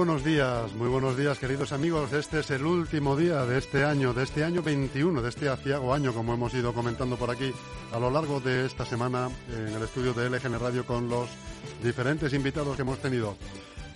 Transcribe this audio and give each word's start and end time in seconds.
Buenos 0.00 0.24
días, 0.24 0.72
muy 0.76 0.88
buenos 0.88 1.14
días 1.18 1.38
queridos 1.38 1.72
amigos. 1.72 2.14
Este 2.14 2.40
es 2.40 2.50
el 2.52 2.64
último 2.64 3.16
día 3.16 3.44
de 3.44 3.58
este 3.58 3.84
año, 3.84 4.14
de 4.14 4.22
este 4.22 4.44
año 4.44 4.62
21, 4.62 5.20
de 5.20 5.28
este 5.28 5.50
aciago 5.50 5.92
año, 5.92 6.14
como 6.14 6.32
hemos 6.32 6.54
ido 6.54 6.72
comentando 6.72 7.18
por 7.18 7.30
aquí 7.30 7.52
a 7.92 7.98
lo 7.98 8.10
largo 8.10 8.40
de 8.40 8.64
esta 8.64 8.86
semana 8.86 9.28
en 9.54 9.74
el 9.74 9.82
estudio 9.82 10.14
de 10.14 10.30
LGN 10.30 10.58
Radio 10.58 10.86
con 10.86 11.10
los 11.10 11.28
diferentes 11.82 12.32
invitados 12.32 12.76
que 12.76 12.82
hemos 12.82 12.98
tenido. 13.00 13.36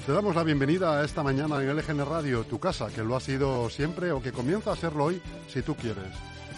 Te 0.04 0.12
damos 0.12 0.36
la 0.36 0.42
bienvenida 0.42 1.00
a 1.00 1.04
esta 1.06 1.22
mañana 1.22 1.56
en 1.62 1.74
LGN 1.74 2.04
Radio, 2.04 2.44
tu 2.44 2.60
casa, 2.60 2.88
que 2.88 3.02
lo 3.02 3.16
ha 3.16 3.20
sido 3.20 3.70
siempre 3.70 4.12
o 4.12 4.20
que 4.20 4.30
comienza 4.30 4.72
a 4.72 4.76
serlo 4.76 5.04
hoy, 5.04 5.22
si 5.48 5.62
tú 5.62 5.74
quieres. 5.74 6.12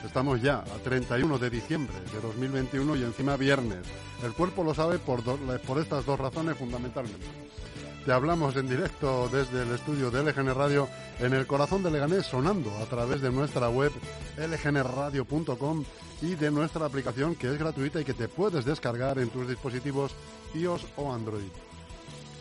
Estamos 0.04 0.42
ya 0.42 0.58
a 0.58 0.82
31 0.82 1.38
de 1.38 1.50
diciembre 1.50 1.94
de 2.12 2.20
2021 2.20 2.96
y 2.96 3.04
encima 3.04 3.36
viernes. 3.36 3.86
El 4.24 4.32
cuerpo 4.32 4.64
lo 4.64 4.74
sabe 4.74 4.98
por, 4.98 5.22
por 5.22 5.78
estas 5.78 6.04
dos 6.04 6.18
razones 6.18 6.56
fundamentalmente. 6.56 7.26
Te 8.06 8.12
hablamos 8.12 8.54
en 8.54 8.68
directo 8.68 9.28
desde 9.32 9.62
el 9.64 9.72
estudio 9.72 10.12
de 10.12 10.22
LGN 10.22 10.54
Radio 10.54 10.88
en 11.18 11.34
el 11.34 11.44
corazón 11.44 11.82
de 11.82 11.90
Leganés, 11.90 12.24
sonando 12.24 12.70
a 12.78 12.84
través 12.84 13.20
de 13.20 13.32
nuestra 13.32 13.68
web 13.68 13.90
lgnradio.com 14.38 15.84
y 16.22 16.36
de 16.36 16.52
nuestra 16.52 16.86
aplicación 16.86 17.34
que 17.34 17.48
es 17.48 17.58
gratuita 17.58 18.00
y 18.00 18.04
que 18.04 18.14
te 18.14 18.28
puedes 18.28 18.64
descargar 18.64 19.18
en 19.18 19.30
tus 19.30 19.48
dispositivos 19.48 20.14
iOS 20.54 20.86
o 20.98 21.12
Android. 21.12 21.50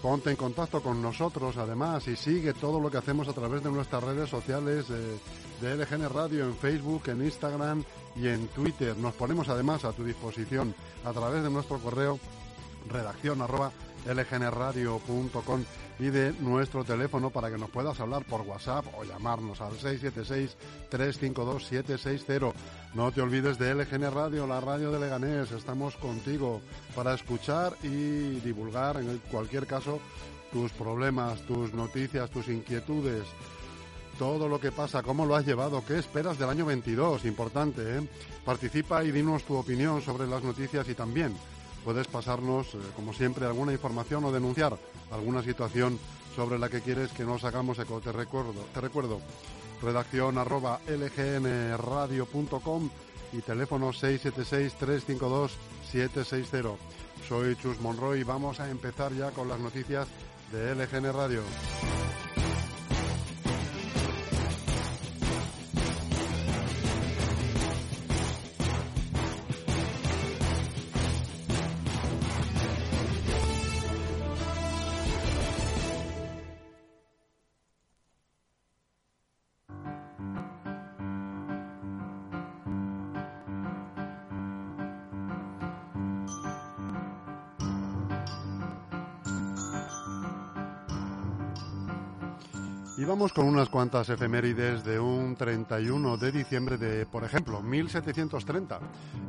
Ponte 0.04 0.30
en 0.30 0.36
contacto 0.36 0.84
con 0.84 1.02
nosotros 1.02 1.58
además 1.58 2.08
y 2.10 2.16
sigue 2.16 2.54
todo 2.54 2.80
lo 2.80 2.92
que 2.92 3.00
hacemos 3.00 3.28
a 3.28 3.34
través 3.34 3.64
de 3.64 3.72
nuestras 3.72 4.04
redes 4.04 4.30
sociales 4.30 4.86
de, 4.88 5.18
de 5.62 5.84
LGN 5.84 6.14
Radio 6.14 6.46
en 6.46 6.56
Facebook, 6.56 7.02
en 7.08 7.24
Instagram 7.24 7.84
y 8.16 8.28
en 8.28 8.50
Twitter. 8.50 8.96
Nos 8.98 9.16
ponemos 9.16 9.50
además 9.50 9.84
a 9.84 9.94
tu 9.94 10.04
disposición 10.04 10.76
a 11.04 11.12
través 11.12 11.42
de 11.42 11.50
nuestro 11.50 11.80
correo 11.80 12.20
redacción 12.88 13.42
lgnradio.com 14.06 15.64
y 16.00 16.06
de 16.06 16.34
nuestro 16.40 16.84
teléfono 16.84 17.30
para 17.30 17.50
que 17.50 17.58
nos 17.58 17.70
puedas 17.70 17.98
hablar 18.00 18.26
por 18.26 18.42
WhatsApp 18.42 18.86
o 18.98 19.04
llamarnos 19.04 19.62
al 19.62 19.74
676-352-760. 19.74 22.54
No 22.94 23.12
te 23.12 23.22
olvides 23.22 23.58
de 23.58 23.74
LGN 23.74 24.14
Radio, 24.14 24.46
la 24.48 24.62
radio 24.62 24.92
de 24.92 25.00
Leganés. 25.00 25.52
Estamos 25.52 25.96
contigo 25.96 26.62
para 26.96 27.14
escuchar 27.14 27.74
y 27.84 28.40
divulgar, 28.42 28.98
en 28.98 29.22
cualquier 29.32 29.68
caso, 29.68 30.00
tus 30.52 30.72
problemas, 30.72 31.42
tus 31.42 31.74
noticias, 31.74 32.30
tus 32.30 32.50
inquietudes 32.50 33.26
todo 34.18 34.48
lo 34.48 34.60
que 34.60 34.72
pasa, 34.72 35.04
cómo 35.04 35.26
lo 35.26 35.36
has 35.36 35.46
llevado, 35.46 35.84
qué 35.86 36.00
esperas 36.00 36.40
del 36.40 36.50
año 36.50 36.66
22, 36.66 37.26
importante, 37.26 37.98
¿eh? 37.98 38.08
Participa 38.46 39.04
y 39.04 39.12
dinos 39.12 39.44
tu 39.44 39.56
opinión 39.56 40.02
sobre 40.02 40.26
las 40.26 40.42
noticias 40.42 40.88
y 40.88 40.94
también 40.94 41.36
puedes 41.86 42.08
pasarnos, 42.08 42.74
eh, 42.74 42.80
como 42.96 43.14
siempre, 43.14 43.46
alguna 43.46 43.72
información 43.72 44.26
o 44.26 44.32
denunciar 44.32 44.76
alguna 45.12 45.44
situación 45.44 46.00
sobre 46.36 46.58
la 46.60 46.68
que 46.68 46.82
quieres 46.82 47.12
que 47.12 47.24
nos 47.24 47.44
hagamos 47.44 47.78
eco. 47.80 48.02
Te 48.02 48.12
recuerdo, 48.12 48.66
te 48.74 48.82
recuerdo, 48.82 49.22
redacción 49.82 50.40
arroba 50.40 50.82
lgnradio.com 50.88 52.90
y 53.32 53.42
teléfono 53.42 53.94
676-352-760. 53.94 56.76
Soy 57.30 57.56
Chus 57.56 57.80
Monroy 57.80 58.22
y 58.22 58.24
vamos 58.24 58.60
a 58.60 58.68
empezar 58.70 59.14
ya 59.14 59.32
con 59.32 59.48
las 59.48 59.60
noticias 59.60 60.08
de 60.52 60.76
LGN 60.76 61.14
Radio. 61.14 61.42
Unas 93.56 93.70
cuantas 93.70 94.10
efemérides 94.10 94.84
de 94.84 95.00
un 95.00 95.34
31 95.38 96.18
de 96.18 96.32
diciembre 96.34 96.78
de, 96.78 97.06
por 97.06 97.24
ejemplo, 97.24 97.62
1730. 97.62 98.82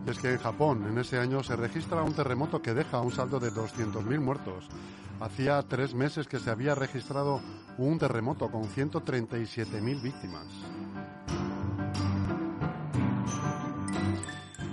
es 0.04 0.18
que 0.18 0.32
en 0.32 0.38
Japón 0.38 0.84
en 0.90 0.98
ese 0.98 1.16
año 1.16 1.44
se 1.44 1.54
registra 1.54 2.02
un 2.02 2.12
terremoto 2.12 2.60
que 2.60 2.74
deja 2.74 3.00
un 3.00 3.12
saldo 3.12 3.38
de 3.38 3.52
200.000 3.52 4.18
muertos. 4.18 4.66
Hacía 5.20 5.62
tres 5.62 5.94
meses 5.94 6.26
que 6.26 6.40
se 6.40 6.50
había 6.50 6.74
registrado 6.74 7.40
un 7.78 8.00
terremoto 8.00 8.50
con 8.50 8.64
137.000 8.64 10.02
víctimas. 10.02 10.46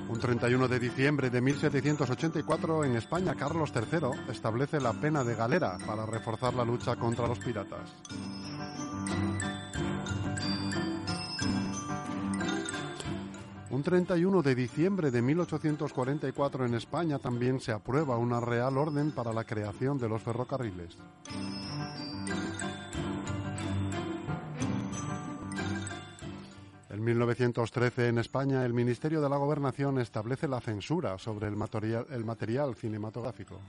Un 0.10 0.20
31 0.20 0.68
de 0.68 0.80
diciembre 0.80 1.30
de 1.30 1.42
1784 1.42 2.86
en 2.86 2.96
España, 2.96 3.36
Carlos 3.36 3.72
III 3.76 4.32
establece 4.32 4.80
la 4.80 4.94
pena 4.94 5.24
de 5.24 5.36
galera 5.36 5.78
para 5.86 6.08
reforzar 6.08 6.56
la 6.56 6.66
lucha 6.66 6.96
contra 6.96 7.28
los 7.28 7.38
piratas. 7.38 7.94
Un 13.74 13.82
31 13.82 14.44
de 14.44 14.54
diciembre 14.54 15.10
de 15.10 15.24
1844 15.24 16.68
en 16.68 16.76
España 16.76 17.18
también 17.18 17.60
se 17.60 17.72
aprueba 17.72 18.18
una 18.18 18.40
real 18.40 18.78
orden 18.78 19.12
para 19.12 19.34
la 19.34 19.46
creación 19.46 19.98
de 19.98 20.08
los 20.08 20.22
ferrocarriles. 20.22 20.96
En 26.92 27.04
1913 27.04 28.10
en 28.10 28.20
España 28.20 28.64
el 28.64 28.76
Ministerio 28.76 29.22
de 29.22 29.30
la 29.30 29.38
Gobernación 29.38 29.98
establece 29.98 30.48
la 30.48 30.62
censura 30.62 31.18
sobre 31.18 31.48
el 31.48 31.56
material, 31.56 32.76
cinematográfico. 32.76 33.60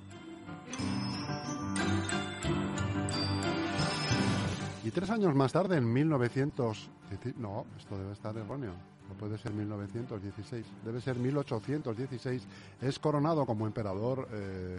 Y 4.85 4.91
tres 4.91 5.09
años 5.09 5.35
más 5.35 5.51
tarde, 5.51 5.79
en 5.79 5.91
1900... 5.91 6.91
No, 7.39 7.65
esto 7.79 7.97
debe 7.97 8.13
estar 8.13 8.37
erróneo. 8.37 8.94
No 9.09 9.15
puede 9.15 9.39
ser 9.39 9.53
1916. 9.53 10.67
Debe 10.85 11.01
ser 11.01 11.19
1816. 11.19 12.43
Es 12.81 12.99
coronado 12.99 13.47
como 13.47 13.67
emperador... 13.67 14.29
Eh, 14.33 14.79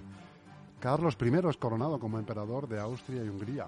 Carlos 0.80 1.18
I 1.20 1.50
es 1.50 1.58
coronado 1.58 1.98
como 2.00 2.20
emperador 2.20 2.68
de 2.68 2.80
Austria 2.80 3.24
y 3.24 3.30
Hungría. 3.30 3.68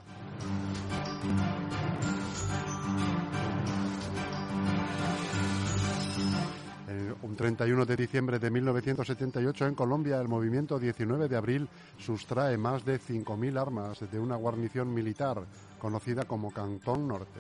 un 7.23 7.35
31 7.35 7.85
de 7.85 7.95
diciembre 7.95 8.39
de 8.39 8.51
1978 8.51 9.67
en 9.67 9.75
Colombia, 9.75 10.21
el 10.21 10.27
movimiento 10.27 10.79
19 10.79 11.27
de 11.27 11.35
abril 11.35 11.67
sustrae 11.97 12.57
más 12.57 12.85
de 12.85 12.99
5.000 12.99 13.59
armas 13.59 13.99
de 14.11 14.19
una 14.19 14.35
guarnición 14.35 14.93
militar 14.93 15.43
conocida 15.79 16.25
como 16.25 16.51
Cantón 16.51 17.07
Norte. 17.07 17.39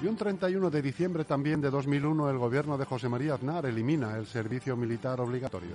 Y 0.00 0.06
un 0.06 0.16
31 0.16 0.70
de 0.70 0.80
diciembre 0.80 1.24
también 1.24 1.60
de 1.60 1.70
2001 1.70 2.30
el 2.30 2.38
gobierno 2.38 2.78
de 2.78 2.84
José 2.84 3.08
María 3.08 3.34
Aznar 3.34 3.66
elimina 3.66 4.16
el 4.16 4.26
servicio 4.26 4.76
militar 4.76 5.20
obligatorio. 5.20 5.74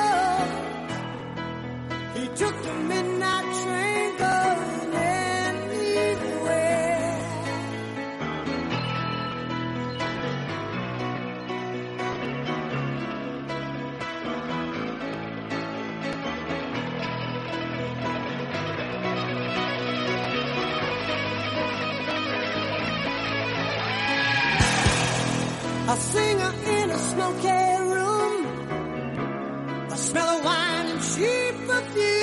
smell 29.97 30.37
of 30.37 30.45
wine 30.45 30.87
and 30.87 31.01
cheap 31.01 31.67
perfume. 31.67 32.20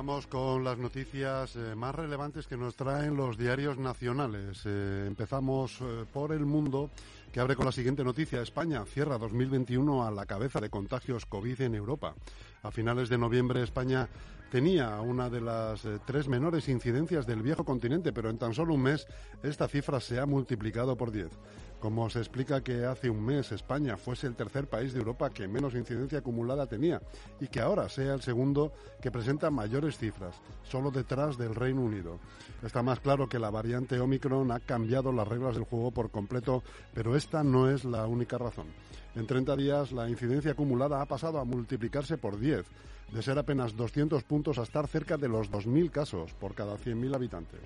Vamos 0.00 0.26
con 0.26 0.64
las 0.64 0.78
noticias 0.78 1.56
eh, 1.56 1.74
más 1.76 1.94
relevantes 1.94 2.46
que 2.46 2.56
nos 2.56 2.74
traen 2.74 3.18
los 3.18 3.36
diarios 3.36 3.76
nacionales. 3.76 4.62
Eh, 4.64 5.04
empezamos 5.06 5.78
eh, 5.82 6.06
por 6.10 6.32
el 6.32 6.46
mundo 6.46 6.88
que 7.32 7.40
abre 7.40 7.56
con 7.56 7.66
la 7.66 7.72
siguiente 7.72 8.04
noticia. 8.04 8.42
España 8.42 8.84
cierra 8.84 9.18
2021 9.18 10.06
a 10.06 10.10
la 10.10 10.26
cabeza 10.26 10.60
de 10.60 10.70
contagios 10.70 11.26
COVID 11.26 11.60
en 11.60 11.74
Europa. 11.74 12.14
A 12.62 12.70
finales 12.70 13.08
de 13.08 13.18
noviembre 13.18 13.62
España 13.62 14.08
tenía 14.50 15.00
una 15.00 15.30
de 15.30 15.40
las 15.40 15.84
eh, 15.84 15.98
tres 16.04 16.28
menores 16.28 16.68
incidencias 16.68 17.26
del 17.26 17.42
viejo 17.42 17.64
continente, 17.64 18.12
pero 18.12 18.30
en 18.30 18.38
tan 18.38 18.52
solo 18.52 18.74
un 18.74 18.82
mes 18.82 19.06
esta 19.42 19.68
cifra 19.68 20.00
se 20.00 20.18
ha 20.18 20.26
multiplicado 20.26 20.96
por 20.96 21.12
10. 21.12 21.28
Como 21.80 22.10
se 22.10 22.18
explica 22.18 22.62
que 22.62 22.84
hace 22.84 23.08
un 23.08 23.24
mes 23.24 23.52
España 23.52 23.96
fuese 23.96 24.26
el 24.26 24.36
tercer 24.36 24.68
país 24.68 24.92
de 24.92 24.98
Europa 24.98 25.30
que 25.30 25.48
menos 25.48 25.74
incidencia 25.74 26.18
acumulada 26.18 26.66
tenía 26.66 27.00
y 27.40 27.46
que 27.46 27.60
ahora 27.60 27.88
sea 27.88 28.12
el 28.12 28.20
segundo 28.20 28.74
que 29.00 29.10
presenta 29.10 29.50
mayores 29.50 29.96
cifras, 29.96 30.34
solo 30.62 30.90
detrás 30.90 31.38
del 31.38 31.54
Reino 31.54 31.80
Unido. 31.80 32.18
Está 32.62 32.82
más 32.82 33.00
claro 33.00 33.30
que 33.30 33.38
la 33.38 33.48
variante 33.48 33.98
Omicron 33.98 34.50
ha 34.50 34.60
cambiado 34.60 35.10
las 35.10 35.26
reglas 35.26 35.54
del 35.54 35.64
juego 35.64 35.90
por 35.90 36.10
completo, 36.10 36.62
pero 36.92 37.16
esta 37.20 37.44
no 37.44 37.70
es 37.70 37.84
la 37.84 38.06
única 38.06 38.38
razón. 38.38 38.66
En 39.14 39.26
30 39.26 39.54
días 39.56 39.92
la 39.92 40.08
incidencia 40.08 40.52
acumulada 40.52 41.02
ha 41.02 41.06
pasado 41.06 41.38
a 41.38 41.44
multiplicarse 41.44 42.16
por 42.16 42.38
10, 42.40 42.64
de 43.12 43.22
ser 43.22 43.38
apenas 43.38 43.76
200 43.76 44.22
puntos 44.24 44.58
a 44.58 44.62
estar 44.62 44.86
cerca 44.88 45.18
de 45.18 45.28
los 45.28 45.50
2.000 45.50 45.90
casos 45.90 46.32
por 46.34 46.54
cada 46.54 46.76
100.000 46.78 47.14
habitantes. 47.14 47.60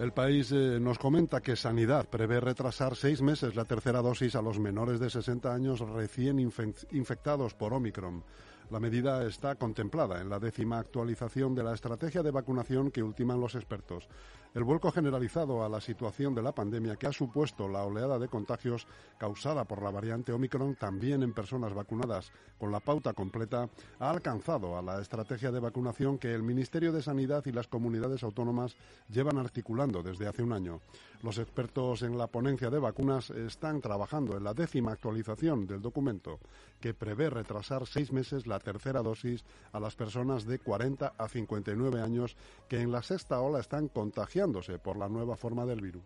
El 0.00 0.12
país 0.12 0.50
eh, 0.50 0.78
nos 0.80 0.98
comenta 0.98 1.40
que 1.40 1.54
Sanidad 1.54 2.08
prevé 2.08 2.40
retrasar 2.40 2.96
seis 2.96 3.22
meses 3.22 3.54
la 3.54 3.64
tercera 3.64 4.02
dosis 4.02 4.34
a 4.34 4.42
los 4.42 4.58
menores 4.58 4.98
de 4.98 5.08
60 5.08 5.54
años 5.54 5.78
recién 5.80 6.38
infec- 6.38 6.86
infectados 6.90 7.54
por 7.54 7.72
Omicron. 7.72 8.24
La 8.72 8.80
medida 8.80 9.22
está 9.26 9.56
contemplada 9.56 10.22
en 10.22 10.30
la 10.30 10.38
décima 10.38 10.78
actualización 10.78 11.54
de 11.54 11.62
la 11.62 11.74
estrategia 11.74 12.22
de 12.22 12.30
vacunación 12.30 12.90
que 12.90 13.02
ultiman 13.02 13.38
los 13.38 13.54
expertos. 13.54 14.08
El 14.54 14.64
vuelco 14.64 14.90
generalizado 14.90 15.62
a 15.62 15.68
la 15.68 15.78
situación 15.78 16.34
de 16.34 16.40
la 16.40 16.54
pandemia 16.54 16.96
que 16.96 17.06
ha 17.06 17.12
supuesto 17.12 17.68
la 17.68 17.84
oleada 17.84 18.18
de 18.18 18.28
contagios 18.28 18.86
causada 19.18 19.64
por 19.64 19.82
la 19.82 19.90
variante 19.90 20.32
Omicron 20.32 20.74
también 20.76 21.22
en 21.22 21.34
personas 21.34 21.74
vacunadas 21.74 22.32
con 22.58 22.72
la 22.72 22.80
pauta 22.80 23.12
completa 23.12 23.68
ha 23.98 24.10
alcanzado 24.10 24.78
a 24.78 24.82
la 24.82 25.02
estrategia 25.02 25.50
de 25.50 25.60
vacunación 25.60 26.16
que 26.16 26.34
el 26.34 26.42
Ministerio 26.42 26.92
de 26.92 27.02
Sanidad 27.02 27.44
y 27.44 27.52
las 27.52 27.68
comunidades 27.68 28.22
autónomas 28.22 28.76
llevan 29.10 29.36
articulando 29.36 30.02
desde 30.02 30.28
hace 30.28 30.42
un 30.42 30.54
año. 30.54 30.80
Los 31.22 31.38
expertos 31.38 32.02
en 32.02 32.18
la 32.18 32.26
ponencia 32.26 32.68
de 32.68 32.80
vacunas 32.80 33.30
están 33.30 33.80
trabajando 33.80 34.36
en 34.36 34.42
la 34.42 34.54
décima 34.54 34.90
actualización 34.90 35.68
del 35.68 35.80
documento 35.80 36.40
que 36.80 36.94
prevé 36.94 37.30
retrasar 37.30 37.86
seis 37.86 38.12
meses 38.12 38.48
la 38.48 38.58
tercera 38.58 39.02
dosis 39.02 39.44
a 39.70 39.78
las 39.78 39.94
personas 39.94 40.44
de 40.46 40.58
40 40.58 41.14
a 41.16 41.28
59 41.28 42.00
años 42.00 42.36
que 42.68 42.80
en 42.80 42.90
la 42.90 43.02
sexta 43.02 43.40
ola 43.40 43.60
están 43.60 43.86
contagiándose 43.86 44.80
por 44.80 44.96
la 44.96 45.08
nueva 45.08 45.36
forma 45.36 45.64
del 45.64 45.80
virus. 45.80 46.02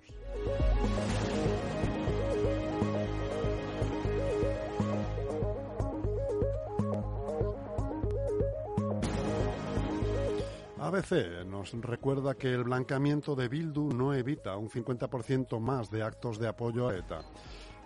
ABC 10.86 11.44
nos 11.46 11.72
recuerda 11.72 12.34
que 12.34 12.52
el 12.52 12.64
blanqueamiento 12.64 13.34
de 13.34 13.48
Bildu 13.48 13.92
no 13.92 14.14
evita 14.14 14.56
un 14.56 14.68
50% 14.70 15.58
más 15.58 15.90
de 15.90 16.02
actos 16.02 16.38
de 16.38 16.46
apoyo 16.48 16.88
a 16.88 16.96
ETA. 16.96 17.22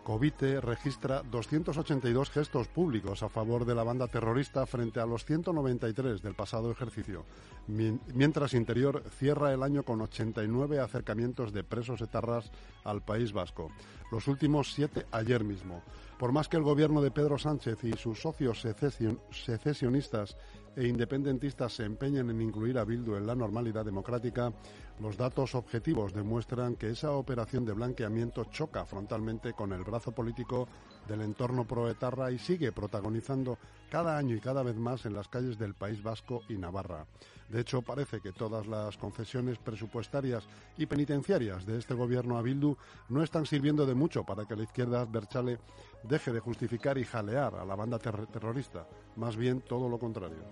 Covite 0.04 0.61
registra 0.61 1.23
282 1.30 2.30
gestos 2.30 2.69
públicos 2.69 3.23
a 3.23 3.28
favor 3.28 3.64
de 3.66 3.75
la 3.75 3.85
banda 3.85 4.07
terrorista 4.09 4.66
frente 4.66 4.99
a 4.99 5.07
los 5.07 5.25
193 5.25 6.23
del 6.23 6.35
pasado 6.35 6.71
ejercicio, 6.71 7.25
mien- 7.69 8.00
mientras 8.14 8.54
Interior 8.54 9.02
cierra 9.19 9.52
el 9.52 9.62
año 9.62 9.83
con 9.83 10.00
89 10.00 10.80
acercamientos 10.80 11.52
de 11.52 11.64
presos 11.64 12.00
etarras 12.00 12.50
al 12.83 13.02
País 13.02 13.33
Vasco, 13.33 13.71
los 14.11 14.26
últimos 14.26 14.73
siete 14.73 15.07
ayer 15.12 15.45
mismo. 15.45 15.83
Por 16.19 16.33
más 16.33 16.49
que 16.49 16.57
el 16.57 16.62
gobierno 16.64 17.00
de 17.02 17.11
Pedro 17.11 17.38
Sánchez 17.38 17.85
y 17.85 17.92
sus 17.92 18.21
socios 18.21 18.64
secesion- 18.64 19.21
secesionistas 19.30 20.37
e 20.76 20.86
independentistas 20.86 21.74
se 21.74 21.84
empeñen 21.84 22.30
en 22.30 22.40
incluir 22.40 22.78
a 22.78 22.84
Bildu 22.84 23.16
en 23.16 23.26
la 23.26 23.34
normalidad 23.34 23.84
democrática, 23.84 24.52
los 25.00 25.16
datos 25.16 25.54
objetivos 25.54 26.12
demuestran 26.12 26.76
que 26.76 26.90
esa 26.90 27.12
operación 27.12 27.64
de 27.64 27.72
blanqueamiento 27.72 28.44
choca 28.44 28.84
frontalmente 28.84 29.54
con 29.54 29.72
el 29.72 29.82
brazo 29.82 30.12
político 30.12 30.68
del 31.08 31.22
entorno 31.22 31.66
proetarra 31.66 32.30
y 32.30 32.38
sigue 32.38 32.70
protagonizando 32.72 33.58
cada 33.90 34.16
año 34.16 34.36
y 34.36 34.40
cada 34.40 34.62
vez 34.62 34.76
más 34.76 35.06
en 35.06 35.14
las 35.14 35.28
calles 35.28 35.58
del 35.58 35.74
País 35.74 36.02
Vasco 36.02 36.42
y 36.48 36.54
Navarra. 36.54 37.06
De 37.48 37.60
hecho, 37.60 37.82
parece 37.82 38.20
que 38.20 38.32
todas 38.32 38.68
las 38.68 38.96
concesiones 38.96 39.58
presupuestarias 39.58 40.44
y 40.78 40.86
penitenciarias 40.86 41.66
de 41.66 41.78
este 41.78 41.94
gobierno 41.94 42.38
a 42.38 42.42
Bildu 42.42 42.76
no 43.08 43.24
están 43.24 43.44
sirviendo 43.44 43.86
de 43.86 43.94
mucho 43.94 44.24
para 44.24 44.44
que 44.44 44.54
la 44.54 44.62
izquierda 44.62 45.04
Berchale 45.04 45.58
deje 46.02 46.33
de 46.33 46.40
justificar 46.40 46.99
y 46.99 47.04
jalear 47.04 47.54
a 47.54 47.64
la 47.64 47.75
banda 47.76 47.99
ter- 47.99 48.26
terrorista. 48.26 48.87
Más 49.16 49.37
bien 49.37 49.61
todo 49.62 49.88
lo 49.88 49.99
contrario. 49.99 50.45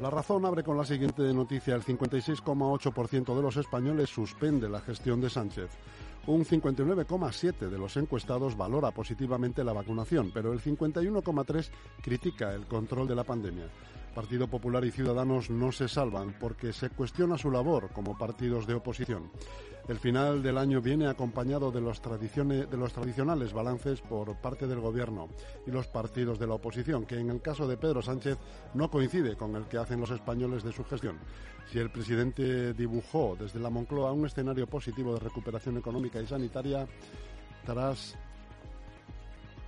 La 0.00 0.10
razón 0.10 0.44
abre 0.44 0.64
con 0.64 0.76
la 0.76 0.84
siguiente 0.84 1.22
noticia. 1.32 1.74
El 1.76 1.82
56,8% 1.84 3.36
de 3.36 3.42
los 3.42 3.56
españoles 3.56 4.10
suspende 4.10 4.68
la 4.68 4.80
gestión 4.80 5.20
de 5.20 5.30
Sánchez. 5.30 5.70
Un 6.26 6.44
59,7% 6.44 7.68
de 7.68 7.78
los 7.78 7.96
encuestados 7.96 8.56
valora 8.56 8.90
positivamente 8.90 9.62
la 9.64 9.72
vacunación, 9.72 10.30
pero 10.32 10.52
el 10.52 10.60
51,3% 10.60 11.70
critica 12.00 12.52
el 12.52 12.66
control 12.66 13.06
de 13.08 13.14
la 13.14 13.24
pandemia. 13.24 13.66
Partido 14.14 14.48
Popular 14.48 14.84
y 14.84 14.90
Ciudadanos 14.90 15.50
no 15.50 15.72
se 15.72 15.88
salvan 15.88 16.36
porque 16.38 16.72
se 16.72 16.90
cuestiona 16.90 17.38
su 17.38 17.50
labor 17.50 17.90
como 17.92 18.16
partidos 18.16 18.66
de 18.66 18.74
oposición. 18.74 19.30
El 19.88 19.98
final 19.98 20.42
del 20.42 20.58
año 20.58 20.80
viene 20.80 21.08
acompañado 21.08 21.72
de 21.72 21.80
los, 21.80 22.00
de 22.00 22.76
los 22.76 22.92
tradicionales 22.92 23.52
balances 23.52 24.00
por 24.00 24.36
parte 24.36 24.68
del 24.68 24.78
Gobierno 24.78 25.28
y 25.66 25.72
los 25.72 25.88
partidos 25.88 26.38
de 26.38 26.46
la 26.46 26.54
oposición, 26.54 27.04
que 27.04 27.18
en 27.18 27.30
el 27.30 27.42
caso 27.42 27.66
de 27.66 27.76
Pedro 27.76 28.00
Sánchez 28.00 28.38
no 28.74 28.90
coincide 28.90 29.36
con 29.36 29.56
el 29.56 29.64
que 29.64 29.78
hacen 29.78 30.00
los 30.00 30.10
españoles 30.10 30.62
de 30.62 30.72
su 30.72 30.84
gestión. 30.84 31.18
Si 31.70 31.78
el 31.78 31.90
presidente 31.90 32.74
dibujó 32.74 33.36
desde 33.38 33.58
la 33.58 33.70
Moncloa 33.70 34.12
un 34.12 34.26
escenario 34.26 34.68
positivo 34.68 35.14
de 35.14 35.20
recuperación 35.20 35.78
económica 35.78 36.20
y 36.20 36.26
sanitaria, 36.26 36.86
tras 37.64 38.16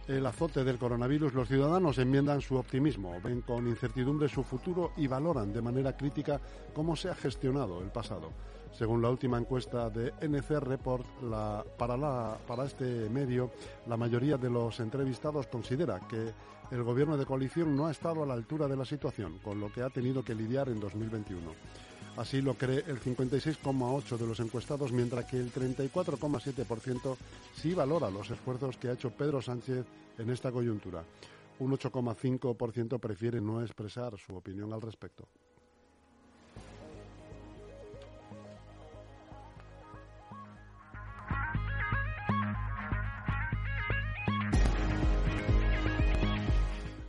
el 0.08 0.26
azote 0.26 0.64
del 0.64 0.78
coronavirus, 0.78 1.34
los 1.34 1.48
ciudadanos 1.48 1.98
enmiendan 1.98 2.40
su 2.40 2.56
optimismo, 2.56 3.20
ven 3.22 3.40
con 3.40 3.66
incertidumbre 3.66 4.28
su 4.28 4.42
futuro 4.42 4.92
y 4.96 5.06
valoran 5.06 5.52
de 5.52 5.62
manera 5.62 5.96
crítica 5.96 6.40
cómo 6.74 6.94
se 6.96 7.08
ha 7.08 7.14
gestionado 7.14 7.80
el 7.80 7.90
pasado. 7.90 8.30
Según 8.72 9.00
la 9.00 9.10
última 9.10 9.38
encuesta 9.38 9.88
de 9.88 10.12
NC 10.20 10.60
Report, 10.60 11.06
para 11.76 12.64
este 12.64 13.08
medio, 13.08 13.52
la 13.86 13.96
mayoría 13.96 14.36
de 14.36 14.50
los 14.50 14.80
entrevistados 14.80 15.46
considera 15.46 16.00
que 16.00 16.32
el 16.70 16.82
gobierno 16.82 17.16
de 17.16 17.24
coalición 17.24 17.76
no 17.76 17.86
ha 17.86 17.92
estado 17.92 18.22
a 18.22 18.26
la 18.26 18.34
altura 18.34 18.66
de 18.66 18.76
la 18.76 18.84
situación, 18.84 19.38
con 19.38 19.60
lo 19.60 19.72
que 19.72 19.82
ha 19.82 19.90
tenido 19.90 20.24
que 20.24 20.34
lidiar 20.34 20.68
en 20.68 20.80
2021. 20.80 21.40
Así 22.16 22.40
lo 22.40 22.54
cree 22.54 22.84
el 22.86 23.00
56,8% 23.00 24.16
de 24.16 24.26
los 24.26 24.38
encuestados, 24.38 24.92
mientras 24.92 25.24
que 25.24 25.36
el 25.36 25.52
34,7% 25.52 27.16
sí 27.56 27.74
valora 27.74 28.08
los 28.08 28.30
esfuerzos 28.30 28.76
que 28.76 28.88
ha 28.88 28.92
hecho 28.92 29.10
Pedro 29.10 29.42
Sánchez 29.42 29.84
en 30.18 30.30
esta 30.30 30.52
coyuntura. 30.52 31.02
Un 31.58 31.72
8,5% 31.72 33.00
prefiere 33.00 33.40
no 33.40 33.62
expresar 33.62 34.16
su 34.16 34.36
opinión 34.36 34.72
al 34.72 34.80
respecto. 34.80 35.26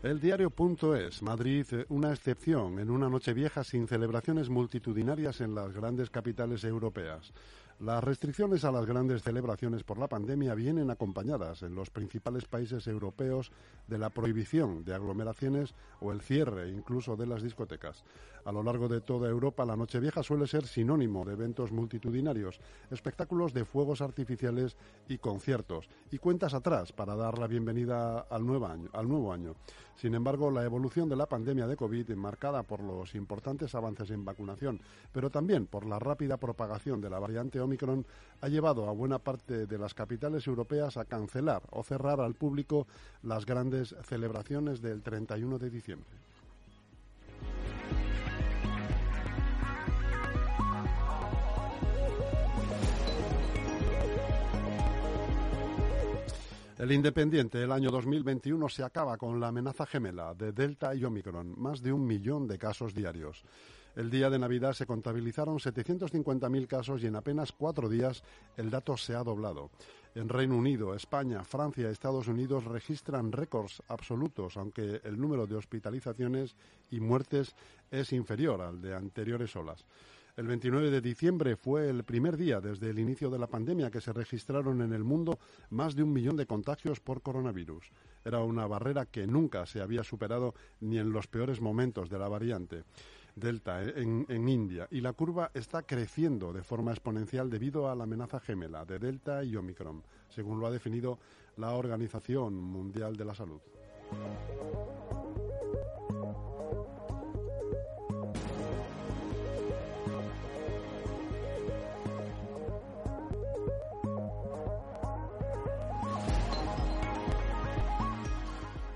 El 0.05 0.19
diario.es, 0.19 1.23
Madrid, 1.23 1.65
eh, 1.71 1.85
una 1.89 2.11
excepción 2.11 2.77
en 2.77 2.91
una 2.91 3.09
noche 3.09 3.33
vieja 3.33 3.63
sin 3.63 3.87
celebraciones 3.87 4.49
multitudinarias 4.49 5.41
en 5.41 5.55
las 5.55 5.73
grandes 5.73 6.11
capitales 6.11 6.63
europeas. 6.63 7.33
Las 7.79 8.01
restricciones 8.03 8.63
a 8.63 8.71
las 8.71 8.85
grandes 8.85 9.21
celebraciones 9.21 9.83
por 9.83 9.97
la 9.97 10.07
pandemia 10.07 10.53
vienen 10.53 10.91
acompañadas 10.91 11.61
en 11.61 11.75
los 11.75 11.89
principales 11.89 12.45
países 12.45 12.87
europeos 12.87 13.51
de 13.87 13.97
la 13.97 14.09
prohibición 14.09 14.85
de 14.85 14.93
aglomeraciones 14.93 15.73
o 15.99 16.13
el 16.13 16.21
cierre 16.21 16.69
incluso 16.69 17.17
de 17.17 17.25
las 17.25 17.43
discotecas. 17.43 18.05
A 18.45 18.51
lo 18.53 18.63
largo 18.63 18.87
de 18.87 19.01
toda 19.01 19.27
Europa, 19.27 19.65
la 19.65 19.75
Nochevieja 19.75 20.23
suele 20.23 20.47
ser 20.47 20.67
sinónimo 20.67 21.25
de 21.25 21.33
eventos 21.33 21.71
multitudinarios, 21.73 22.61
espectáculos 22.91 23.53
de 23.53 23.65
fuegos 23.65 24.01
artificiales 24.01 24.77
y 25.09 25.17
conciertos, 25.17 25.89
y 26.11 26.17
cuentas 26.19 26.53
atrás 26.53 26.93
para 26.93 27.15
dar 27.15 27.39
la 27.39 27.47
bienvenida 27.47 28.19
al 28.19 28.45
nuevo 28.45 28.67
año. 28.67 28.89
Al 28.93 29.09
nuevo 29.09 29.33
año. 29.33 29.55
Sin 29.95 30.13
embargo, 30.13 30.51
la 30.51 30.63
evolución 30.63 31.07
de 31.07 31.15
la 31.15 31.25
pandemia 31.25 31.67
de 31.67 31.77
COVID, 31.77 32.11
marcada 32.15 32.63
por 32.63 32.81
los 32.81 33.15
importantes 33.15 33.73
avances 33.75 34.11
en 34.11 34.25
vacunación, 34.25 34.81
pero 35.13 35.29
también 35.29 35.67
por 35.67 35.85
la 35.85 35.99
rápida 35.99 36.35
propagación 36.35 36.99
de 36.99 37.09
la 37.09 37.19
variante 37.19 37.61
Omicron 37.61 38.05
ha 38.41 38.47
llevado 38.49 38.89
a 38.89 38.91
buena 38.91 39.19
parte 39.19 39.65
de 39.65 39.77
las 39.77 39.93
capitales 39.93 40.45
europeas 40.47 40.97
a 40.97 41.05
cancelar 41.05 41.63
o 41.71 41.81
cerrar 41.81 42.19
al 42.19 42.35
público 42.35 42.87
las 43.23 43.45
grandes 43.45 43.95
celebraciones 44.03 44.81
del 44.81 45.01
31 45.01 45.59
de 45.59 45.69
diciembre. 45.69 46.09
El 56.77 56.91
Independiente, 56.91 57.63
el 57.63 57.71
año 57.71 57.89
2021 57.89 58.67
se 58.67 58.83
acaba 58.83 59.15
con 59.15 59.39
la 59.39 59.47
amenaza 59.47 59.85
gemela 59.85 60.33
de 60.33 60.51
Delta 60.51 60.93
y 60.93 61.05
Omicron, 61.05 61.57
más 61.57 61.81
de 61.81 61.93
un 61.93 62.05
millón 62.05 62.49
de 62.49 62.57
casos 62.57 62.93
diarios. 62.93 63.45
El 63.95 64.09
día 64.09 64.29
de 64.29 64.37
Navidad 64.37 64.73
se 64.73 64.85
contabilizaron 64.85 65.57
750.000 65.57 66.67
casos 66.67 67.01
y 67.01 67.07
en 67.07 67.15
apenas 67.15 67.53
cuatro 67.53 67.87
días 67.87 68.23
el 68.57 68.69
dato 68.69 68.97
se 68.97 69.15
ha 69.15 69.23
doblado. 69.23 69.71
En 70.15 70.27
Reino 70.27 70.57
Unido, 70.57 70.93
España, 70.93 71.45
Francia 71.45 71.87
y 71.87 71.91
Estados 71.93 72.27
Unidos 72.27 72.65
registran 72.65 73.31
récords 73.31 73.81
absolutos, 73.87 74.57
aunque 74.57 74.99
el 75.05 75.17
número 75.17 75.47
de 75.47 75.55
hospitalizaciones 75.55 76.57
y 76.91 76.99
muertes 76.99 77.55
es 77.89 78.11
inferior 78.11 78.59
al 78.59 78.81
de 78.81 78.93
anteriores 78.93 79.55
olas. 79.55 79.85
El 80.37 80.47
29 80.47 80.91
de 80.91 80.99
diciembre 80.99 81.55
fue 81.55 81.89
el 81.89 82.03
primer 82.03 82.35
día 82.35 82.59
desde 82.59 82.89
el 82.89 82.99
inicio 82.99 83.29
de 83.29 83.39
la 83.39 83.47
pandemia 83.47 83.89
que 83.89 84.01
se 84.01 84.11
registraron 84.11 84.81
en 84.81 84.91
el 84.91 85.05
mundo 85.05 85.39
más 85.69 85.95
de 85.95 86.03
un 86.03 86.11
millón 86.11 86.35
de 86.35 86.45
contagios 86.45 86.99
por 86.99 87.21
coronavirus. 87.21 87.89
Era 88.25 88.39
una 88.39 88.67
barrera 88.67 89.05
que 89.05 89.27
nunca 89.27 89.65
se 89.65 89.79
había 89.79 90.03
superado 90.03 90.53
ni 90.81 90.97
en 90.97 91.13
los 91.13 91.27
peores 91.27 91.61
momentos 91.61 92.09
de 92.09 92.19
la 92.19 92.27
variante. 92.27 92.83
Delta 93.33 93.81
en, 93.81 94.25
en, 94.27 94.49
India 94.49 94.89
y 94.91 94.99
la 94.99 95.13
curva 95.13 95.51
está 95.53 95.83
creciendo 95.83 96.51
de 96.51 96.63
forma 96.63 96.91
exponencial 96.91 97.49
debido 97.49 97.89
a 97.89 97.95
la 97.95 98.03
amenaza 98.03 98.41
gemela 98.41 98.83
de 98.83 98.99
Delta 98.99 99.41
y 99.41 99.55
Omicron, 99.55 100.03
según 100.27 100.59
lo 100.59 100.67
ha 100.67 100.71
definido 100.71 101.17
la 101.55 101.71
Organización 101.75 102.55
Mundial 102.55 103.15
de 103.15 103.25
la 103.25 103.35
Salud. 103.35 103.61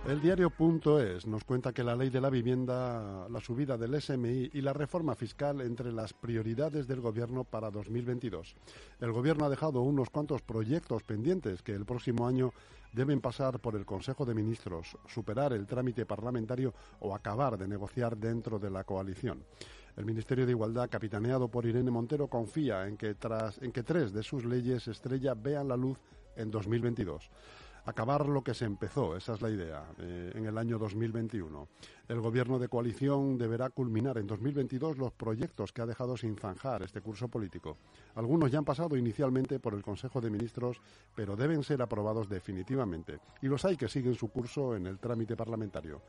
El 0.10 0.22
diario.es 0.22 1.28
nos 1.28 1.44
cuenta 1.44 1.72
que 1.72 1.84
la 1.84 1.96
ley 1.96 2.10
de 2.10 2.20
la 2.20 2.32
vivienda, 2.32 3.30
la 3.30 3.40
subida 3.40 3.78
del 3.78 4.02
SMI 4.02 4.50
y 4.54 4.62
la 4.62 4.74
reforma 4.74 5.14
fiscal 5.14 5.62
entre 5.62 5.92
las 5.92 6.14
prioridades 6.14 6.88
del 6.88 7.00
Gobierno 7.00 7.44
para 7.44 7.70
2022. 7.70 8.56
El 9.02 9.12
Gobierno 9.12 9.46
ha 9.46 9.50
dejado 9.50 9.82
unos 9.82 10.10
cuantos 10.10 10.42
proyectos 10.42 11.04
pendientes 11.04 11.62
que 11.62 11.76
el 11.76 11.86
próximo 11.86 12.28
año 12.28 12.54
deben 12.92 13.22
pasar 13.22 13.60
por 13.60 13.76
el 13.76 13.86
Consejo 13.86 14.26
de 14.26 14.34
Ministros, 14.34 14.98
superar 15.06 15.54
el 15.54 15.68
trámite 15.68 16.08
parlamentario 16.08 16.74
o 17.02 17.14
acabar 17.14 17.56
de 17.56 17.68
negociar 17.68 18.18
dentro 18.18 18.58
de 18.58 18.72
la 18.72 18.86
coalición. 18.86 19.44
El 19.96 20.06
Ministerio 20.06 20.48
de 20.48 20.54
Igualdad, 20.54 20.90
capitaneado 20.90 21.50
por 21.50 21.68
Irene 21.68 21.92
Montero, 21.92 22.28
confía 22.28 22.88
en 22.88 22.98
que, 22.98 23.14
tras, 23.14 23.62
en 23.62 23.72
que 23.72 23.84
tres 23.84 24.12
de 24.12 24.24
sus 24.24 24.44
leyes 24.44 24.88
estrella 24.88 25.36
vean 25.36 25.68
la 25.68 25.78
luz 25.78 26.00
en 26.36 26.50
2022 26.50 27.30
acabar 27.86 28.28
lo 28.28 28.44
que 28.44 28.54
se 28.54 28.66
empezó, 28.66 29.16
esa 29.16 29.34
es 29.34 29.42
la 29.42 29.50
idea, 29.50 29.86
eh, 30.00 30.32
en 30.36 30.46
el 30.46 30.58
año 30.58 30.78
2021. 30.78 31.68
El 32.08 32.22
gobierno 32.22 32.60
de 32.60 32.68
coalición 32.68 33.38
deberá 33.38 33.70
culminar 33.70 34.18
en 34.18 34.28
2022 34.28 34.98
los 34.98 35.12
proyectos 35.12 35.72
que 35.72 35.82
ha 35.82 35.86
dejado 35.86 36.18
sin 36.18 36.36
zanjar 36.38 36.82
este 36.84 37.02
curso 37.02 37.28
político. 37.28 37.78
Algunos 38.16 38.52
ya 38.52 38.58
han 38.58 38.66
pasado 38.66 38.98
inicialmente 38.98 39.60
por 39.60 39.74
el 39.74 39.84
Consejo 39.84 40.20
de 40.22 40.32
Ministros, 40.32 40.82
pero 41.16 41.36
deben 41.36 41.64
ser 41.64 41.82
aprobados 41.82 42.28
definitivamente. 42.28 43.20
Y 43.42 43.48
los 43.48 43.64
hay 43.66 43.78
que 43.78 43.88
siguen 43.88 44.16
su 44.16 44.30
curso 44.30 44.76
en 44.76 44.88
el 44.88 45.00
trámite 45.00 45.36
parlamentario. 45.36 46.02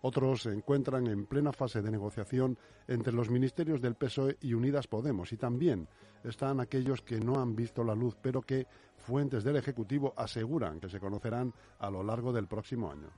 Otros 0.00 0.42
se 0.42 0.52
encuentran 0.52 1.06
en 1.06 1.26
plena 1.26 1.52
fase 1.52 1.82
de 1.82 1.90
negociación 1.90 2.58
entre 2.86 3.12
los 3.12 3.30
ministerios 3.30 3.80
del 3.80 3.96
PSOE 3.96 4.36
y 4.40 4.54
Unidas 4.54 4.86
Podemos 4.86 5.32
y 5.32 5.36
también 5.36 5.88
están 6.22 6.60
aquellos 6.60 7.02
que 7.02 7.18
no 7.18 7.40
han 7.40 7.56
visto 7.56 7.82
la 7.82 7.94
luz, 7.94 8.16
pero 8.20 8.40
que 8.42 8.66
fuentes 8.96 9.44
del 9.44 9.56
Ejecutivo 9.56 10.14
aseguran 10.16 10.80
que 10.80 10.88
se 10.88 11.00
conocerán 11.00 11.52
a 11.78 11.90
lo 11.90 12.02
largo 12.02 12.32
del 12.32 12.46
próximo 12.46 12.90
año. 12.90 13.08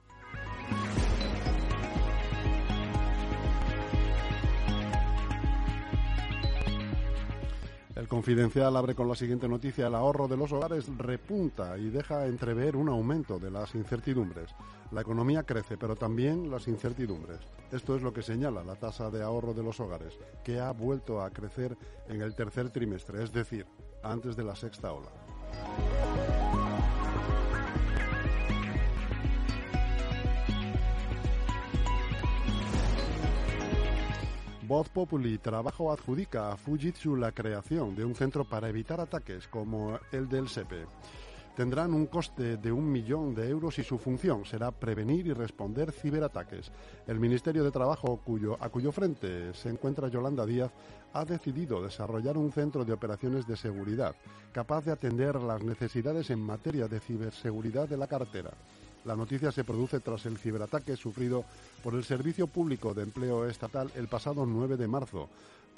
El 8.01 8.09
Confidencial 8.09 8.75
abre 8.79 8.95
con 8.95 9.09
la 9.09 9.15
siguiente 9.15 9.47
noticia. 9.47 9.87
El 9.87 9.95
ahorro 9.95 10.27
de 10.27 10.39
los 10.39 10.51
hogares 10.53 10.87
repunta 10.97 11.77
y 11.77 11.91
deja 11.91 12.25
entrever 12.25 12.75
un 12.75 12.89
aumento 12.89 13.39
de 13.39 13.51
las 13.51 13.75
incertidumbres. 13.75 14.55
La 14.91 15.03
economía 15.03 15.43
crece, 15.43 15.77
pero 15.77 15.95
también 15.95 16.51
las 16.51 16.67
incertidumbres. 16.67 17.41
Esto 17.71 17.95
es 17.95 18.01
lo 18.01 18.15
que 18.15 18.23
señala 18.23 18.65
la 18.65 18.77
tasa 18.77 19.11
de 19.11 19.23
ahorro 19.23 19.53
de 19.53 19.63
los 19.63 19.81
hogares, 19.81 20.19
que 20.43 20.59
ha 20.59 20.73
vuelto 20.73 21.21
a 21.21 21.29
crecer 21.29 21.77
en 22.09 22.23
el 22.23 22.35
tercer 22.35 22.71
trimestre, 22.71 23.23
es 23.23 23.35
decir, 23.35 23.67
antes 24.03 24.35
de 24.35 24.45
la 24.45 24.57
sexta 24.57 24.95
ola. 24.95 25.11
Voz 34.71 34.89
Populi 34.89 35.39
Trabajo 35.39 35.91
adjudica 35.91 36.53
a 36.53 36.57
Fujitsu 36.57 37.17
la 37.17 37.33
creación 37.33 37.97
de 37.97 38.05
un 38.05 38.15
centro 38.15 38.45
para 38.45 38.69
evitar 38.69 39.01
ataques 39.01 39.49
como 39.49 39.99
el 40.13 40.29
del 40.29 40.49
SEPE. 40.49 40.87
Tendrán 41.57 41.93
un 41.93 42.07
coste 42.07 42.57
de 42.57 42.71
un 42.71 42.89
millón 42.89 43.35
de 43.35 43.49
euros 43.49 43.81
y 43.81 43.83
su 43.83 43.99
función 43.99 44.45
será 44.45 44.71
prevenir 44.71 45.27
y 45.27 45.33
responder 45.33 45.91
ciberataques. 45.91 46.71
El 47.09 47.19
Ministerio 47.19 47.65
de 47.65 47.73
Trabajo, 47.73 48.21
cuyo, 48.25 48.57
a 48.61 48.69
cuyo 48.69 48.93
frente 48.93 49.53
se 49.55 49.71
encuentra 49.71 50.07
Yolanda 50.07 50.47
Díaz, 50.47 50.71
ha 51.15 51.25
decidido 51.25 51.83
desarrollar 51.83 52.39
un 52.39 52.53
centro 52.53 52.85
de 52.85 52.93
operaciones 52.93 53.49
de 53.49 53.57
seguridad 53.57 54.15
capaz 54.53 54.85
de 54.85 54.93
atender 54.93 55.35
las 55.43 55.65
necesidades 55.65 56.31
en 56.31 56.39
materia 56.39 56.87
de 56.87 57.01
ciberseguridad 57.01 57.89
de 57.89 57.97
la 57.97 58.07
cartera. 58.07 58.53
La 59.05 59.17
noticia 59.17 59.51
se 59.51 59.65
produce 59.65 60.01
tras 60.01 60.27
el 60.27 60.37
ciberataque 60.37 60.97
sufrido 60.97 61.45
por 61.83 61.95
el 61.95 62.05
Servicio 62.05 62.47
Público 62.47 62.93
de 62.93 63.03
Empleo 63.03 63.49
Estatal 63.49 63.91
el 63.95 64.09
pasado 64.09 64.45
9 64.45 64.77
de 64.77 64.89
marzo, 64.89 65.29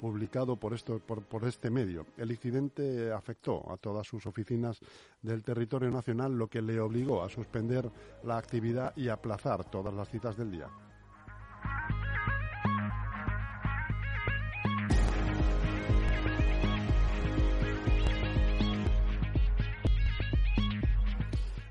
publicado 0.01 0.57
por, 0.57 0.77
por, 0.99 1.47
este 1.47 1.69
medio. 1.69 2.05
El 2.17 2.31
incidente 2.31 3.13
afectó 3.13 3.71
a 3.71 3.77
todas 3.77 4.05
sus 4.05 4.25
oficinas 4.25 4.79
del 5.21 5.43
territorio 5.43 5.89
nacional, 5.89 6.37
lo 6.37 6.47
que 6.47 6.61
le 6.61 6.81
obligó 6.81 7.23
a 7.23 7.29
suspender 7.29 7.89
la 8.23 8.37
actividad 8.37 8.93
y 8.97 9.07
aplazar 9.07 9.63
todas 9.63 9.93
las 9.93 10.09
citas 10.09 10.35
del 10.35 10.51
día. 10.51 10.67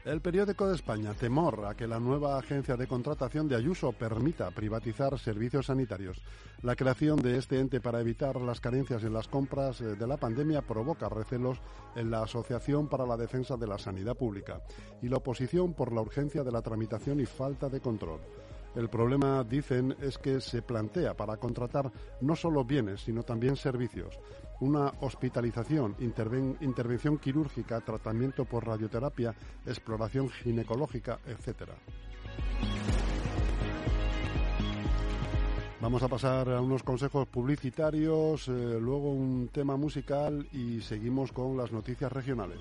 El 0.05 0.21
periódico 0.21 0.67
de 0.67 0.75
España, 0.75 1.15
temor 1.15 1.65
a 1.65 1.77
que 1.77 1.87
la 1.87 2.01
nueva 2.01 2.37
agencia 2.37 2.77
de 2.77 2.89
contratación 2.89 3.47
de 3.47 3.55
Ayuso 3.55 3.93
permita 3.93 4.51
privatizar 4.51 5.17
servicios 5.17 5.67
sanitarios. 5.67 6.21
La 6.63 6.75
creación 6.75 7.23
de 7.23 7.39
este 7.39 7.61
ente 7.61 7.81
para 7.81 8.01
evitar 8.01 8.41
las 8.41 8.61
carencias 8.61 9.05
en 9.05 9.13
las 9.13 9.29
compras 9.29 9.79
de 9.79 10.07
la 10.09 10.17
pandemia 10.17 10.63
provoca 10.63 11.09
recelos 11.09 11.59
en 11.95 12.11
la 12.11 12.25
Asociación 12.25 12.89
para 12.89 13.07
la 13.07 13.17
Defensa 13.17 13.57
de 13.57 13.69
la 13.69 13.79
Sanidad 13.79 14.17
Pública 14.17 14.61
y 15.03 15.09
la 15.09 15.19
oposición 15.19 15.73
por 15.73 15.93
la 15.93 16.01
urgencia 16.01 16.43
de 16.43 16.51
la 16.51 16.63
tramitación 16.63 17.21
y 17.21 17.27
falta 17.27 17.69
de 17.69 17.81
control. 17.81 18.19
El 18.75 18.89
problema, 18.89 19.45
dicen, 19.45 19.95
es 20.01 20.17
que 20.17 20.41
se 20.41 20.63
plantea 20.63 21.15
para 21.15 21.37
contratar 21.37 21.93
no 22.21 22.35
solo 22.35 22.65
bienes, 22.65 23.03
sino 23.03 23.23
también 23.23 23.57
servicios. 23.57 24.19
Una 24.61 24.93
hospitalización, 25.01 25.97
interven 25.99 26.57
intervención 26.61 27.19
quirúrgica, 27.19 27.81
tratamiento 27.81 28.45
por 28.45 28.67
radioterapia, 28.67 29.35
exploración 29.67 30.31
ginecológica, 30.31 31.19
etc. 31.27 31.73
Vamos 35.83 36.03
a 36.05 36.09
pasar 36.09 36.49
a 36.49 36.61
unos 36.61 36.85
consejos 36.85 37.27
publicitarios, 37.27 38.47
eh, 38.47 38.79
luego 38.81 39.11
un 39.11 39.49
tema 39.53 39.77
musical 39.77 40.47
y 40.53 40.81
seguimos 40.81 41.33
con 41.33 41.57
las 41.57 41.73
noticias 41.73 42.13
regionales. 42.13 42.61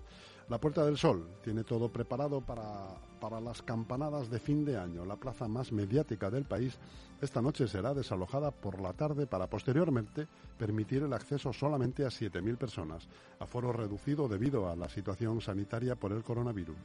La 0.49 0.59
Puerta 0.59 0.83
del 0.85 0.97
Sol 0.97 1.29
tiene 1.43 1.63
todo 1.63 1.89
preparado 1.89 2.41
para, 2.41 2.95
para 3.21 3.39
las 3.39 3.61
campanadas 3.61 4.29
de 4.29 4.39
fin 4.39 4.65
de 4.65 4.77
año. 4.77 5.05
La 5.05 5.17
plaza 5.17 5.47
más 5.47 5.71
mediática 5.71 6.31
del 6.31 6.45
país 6.45 6.79
esta 7.21 7.41
noche 7.41 7.67
será 7.67 7.93
desalojada 7.93 8.51
por 8.51 8.81
la 8.81 8.93
tarde 8.93 9.27
para 9.27 9.47
posteriormente 9.47 10.27
permitir 10.57 11.03
el 11.03 11.13
acceso 11.13 11.53
solamente 11.53 12.05
a 12.05 12.09
7.000 12.09 12.57
personas, 12.57 13.07
aforo 13.39 13.71
reducido 13.71 14.27
debido 14.27 14.69
a 14.69 14.75
la 14.75 14.89
situación 14.89 15.41
sanitaria 15.41 15.95
por 15.95 16.11
el 16.11 16.23
coronavirus. 16.23 16.77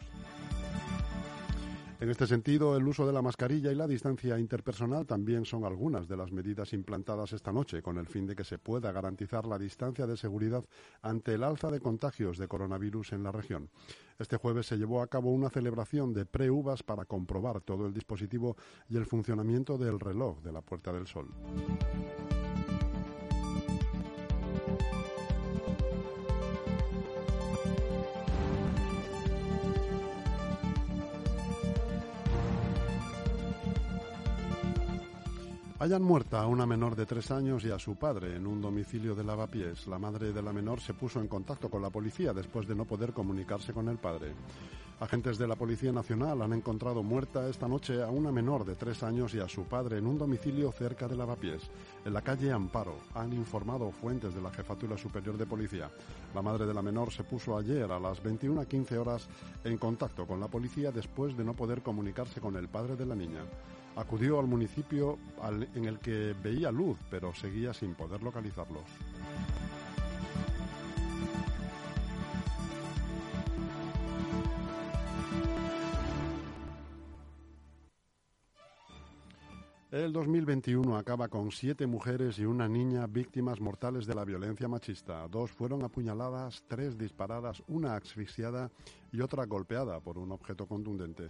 En 2.03 2.11
este 2.11 2.27
sentido, 2.27 2.77
el 2.77 2.89
uso 2.89 3.07
de 3.07 3.13
la 3.13 3.23
mascarilla 3.23 3.71
y 3.71 3.77
la 3.77 3.87
distancia 3.87 4.37
interpersonal 4.37 5.07
también 5.07 5.45
son 5.45 5.65
algunas 5.65 6.09
de 6.09 6.17
las 6.17 6.33
medidas 6.33 6.73
implantadas 6.73 7.33
esta 7.33 7.53
noche, 7.53 7.81
con 7.81 7.97
el 7.97 8.09
fin 8.09 8.27
de 8.27 8.35
que 8.35 8.43
se 8.43 8.59
pueda 8.59 8.91
garantizar 8.91 9.47
la 9.47 9.57
distancia 9.57 10.05
de 10.05 10.17
seguridad 10.17 10.65
ante 11.01 11.35
el 11.35 11.45
alza 11.45 11.71
de 11.71 11.79
contagios 11.79 12.39
de 12.39 12.49
coronavirus 12.49 13.13
en 13.13 13.23
la 13.23 13.31
región. 13.31 13.71
Este 14.19 14.37
jueves 14.37 14.67
se 14.67 14.79
llevó 14.79 15.01
a 15.01 15.07
cabo 15.07 15.31
una 15.31 15.49
celebración 15.49 16.13
de 16.13 16.27
pre-uvas 16.27 16.83
para 16.83 17.05
comprobar 17.05 17.61
todo 17.61 17.87
el 17.87 17.95
dispositivo 17.95 18.57
y 18.89 18.97
el 18.97 19.07
funcionamiento 19.07 19.79
del 19.79 20.01
reloj 20.01 20.43
de 20.43 20.51
la 20.51 20.61
Puerta 20.61 20.93
del 20.93 21.07
Sol. 21.07 21.29
Hayan 35.83 36.05
muerta 36.05 36.41
a 36.41 36.47
una 36.47 36.65
menor 36.65 36.95
de 36.95 37.07
tres 37.07 37.33
años 37.33 37.65
y 37.65 37.73
a 37.73 37.79
su 37.81 37.97
padre 37.97 38.37
en 38.37 38.47
un 38.47 38.63
domicilio 38.63 39.17
de 39.17 39.25
Lavapiés. 39.25 39.89
La 39.89 39.99
madre 39.99 40.33
de 40.33 40.41
la 40.41 40.53
menor 40.53 40.81
se 40.81 40.95
puso 40.95 41.19
en 41.19 41.27
contacto 41.27 41.69
con 41.69 41.83
la 41.83 41.91
policía 41.91 42.33
después 42.33 42.69
de 42.69 42.77
no 42.77 42.85
poder 42.85 43.13
comunicarse 43.13 43.73
con 43.73 43.89
el 43.89 43.99
padre. 43.99 44.33
Agentes 45.03 45.37
de 45.37 45.49
la 45.49 45.57
Policía 45.57 45.91
Nacional 45.91 46.43
han 46.43 46.53
encontrado 46.53 47.03
muerta 47.03 47.49
esta 47.49 47.67
noche 47.67 48.01
a 48.01 48.07
una 48.07 48.31
menor 48.31 48.65
de 48.65 48.77
tres 48.77 49.03
años 49.03 49.35
y 49.35 49.41
a 49.41 49.49
su 49.49 49.65
padre 49.65 49.99
en 49.99 50.07
un 50.07 50.17
domicilio 50.17 50.71
cerca 50.71 51.09
de 51.09 51.17
Lavapiés, 51.17 51.61
en 52.05 52.13
la 52.15 52.23
calle 52.23 52.53
Amparo, 52.53 52.95
han 53.13 53.33
informado 53.33 53.91
fuentes 53.91 54.33
de 54.33 54.41
la 54.41 54.53
Jefatura 54.53 54.97
Superior 54.97 55.37
de 55.37 55.45
Policía. 55.45 55.91
La 56.37 56.41
madre 56.41 56.67
de 56.67 56.75
la 56.75 56.83
menor 56.83 57.13
se 57.13 57.25
puso 57.25 57.59
ayer 57.59 57.91
a 57.91 57.99
las 57.99 58.23
21.15 58.23 58.97
horas 58.97 59.27
en 59.65 59.77
contacto 59.77 60.25
con 60.25 60.39
la 60.39 60.47
policía 60.47 60.93
después 60.93 61.37
de 61.37 61.43
no 61.45 61.55
poder 61.55 61.83
comunicarse 61.83 62.41
con 62.41 62.55
el 62.55 62.69
padre 62.69 62.95
de 62.95 63.07
la 63.07 63.17
niña. 63.17 63.43
Acudió 63.97 64.39
al 64.39 64.47
municipio 64.47 65.19
en 65.75 65.85
el 65.85 65.99
que 65.99 66.33
veía 66.41 66.71
luz, 66.71 66.97
pero 67.11 67.35
seguía 67.35 67.75
sin 67.75 67.97
poder 67.97 68.23
localizarlos. 68.23 68.85
El 79.93 80.11
2021 80.11 80.97
acaba 80.97 81.29
con 81.29 81.53
siete 81.53 81.87
mujeres 81.87 82.39
y 82.39 82.47
una 82.47 82.67
niña 82.67 83.07
víctimas 83.07 83.61
mortales 83.61 84.07
de 84.07 84.15
la 84.15 84.25
violencia 84.25 84.67
machista. 84.67 85.29
Dos 85.29 85.51
fueron 85.51 85.85
apuñaladas, 85.85 86.65
tres 86.67 86.97
disparadas, 86.97 87.63
una 87.69 87.95
asfixiada 87.95 88.71
y 89.13 89.21
otra 89.21 89.45
golpeada 89.45 90.01
por 90.01 90.17
un 90.17 90.33
objeto 90.33 90.67
contundente. 90.67 91.29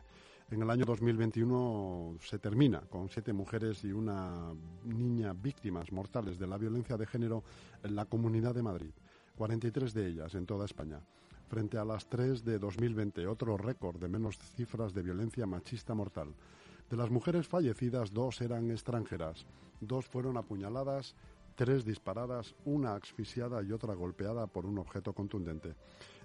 En 0.49 0.63
el 0.63 0.71
año 0.71 0.85
2021 0.85 2.19
se 2.21 2.39
termina 2.39 2.83
con 2.83 3.09
siete 3.09 3.33
mujeres 3.33 3.83
y 3.83 3.91
una 3.91 4.55
niña 4.85 5.33
víctimas 5.33 5.91
mortales 5.91 6.39
de 6.39 6.47
la 6.47 6.57
violencia 6.57 6.97
de 6.97 7.07
género 7.07 7.43
en 7.83 7.97
la 7.97 8.05
Comunidad 8.05 8.55
de 8.55 8.63
Madrid. 8.63 8.93
43 9.39 9.93
de 9.93 10.07
ellas 10.07 10.37
en 10.37 10.47
toda 10.47 10.67
España. 10.67 11.01
Frente 11.49 11.79
a 11.79 11.85
las 11.85 12.07
tres 12.07 12.45
de 12.45 12.61
2020, 12.61 13.27
otro 13.27 13.57
récord 13.57 13.99
de 13.99 14.09
menos 14.09 14.39
cifras 14.39 14.95
de 14.95 15.03
violencia 15.03 15.47
machista 15.47 15.95
mortal. 15.95 16.29
De 16.93 16.99
las 16.99 17.11
mujeres 17.11 17.49
fallecidas, 17.49 18.13
dos 18.13 18.43
eran 18.43 18.71
extranjeras, 18.71 19.47
dos 19.81 20.05
fueron 20.05 20.37
apuñaladas, 20.37 21.17
tres 21.55 21.87
disparadas, 21.87 22.55
una 22.67 22.95
asfixiada 22.95 23.63
y 23.63 23.73
otra 23.73 23.95
golpeada 23.95 24.47
por 24.47 24.67
un 24.67 24.79
objeto 24.79 25.15
contundente. 25.15 25.75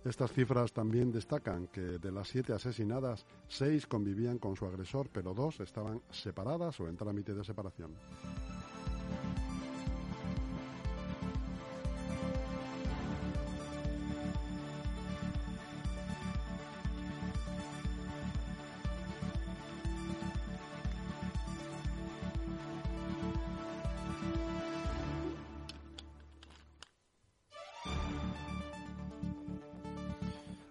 Estas 0.03 0.33
cifras 0.33 0.73
también 0.73 1.09
destacan 1.09 1.67
que 1.67 1.79
de 1.79 2.11
las 2.11 2.27
siete 2.27 2.51
asesinadas, 2.51 3.25
seis 3.47 3.87
convivían 3.87 4.39
con 4.39 4.57
su 4.57 4.65
agresor, 4.65 5.07
pero 5.09 5.33
dos 5.33 5.61
estaban 5.61 6.01
separadas 6.11 6.77
o 6.81 6.89
en 6.89 6.97
trámite 6.97 7.33
de 7.33 7.45
separación. 7.45 7.93